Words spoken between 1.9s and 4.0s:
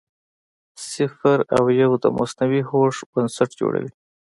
د مصنوعي هوښ بنسټ جوړوي.